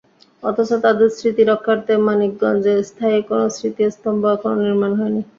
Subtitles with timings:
[0.43, 5.21] অথচ তাঁদের স্মৃতি রক্ষার্থে মানিকগঞ্জে স্থায়ী কোনো স্মৃতি স্তম্ভ এখনো নির্মাণ হয়নি।